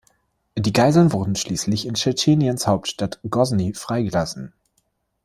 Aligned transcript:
Die 0.57 0.73
Geiseln 0.73 1.13
wurden 1.13 1.35
schließlich 1.35 1.85
in 1.85 1.93
Tschetscheniens 1.93 2.65
Hauptstadt 2.65 3.19
Grosny 3.29 3.75
freigelassen. 3.75 4.51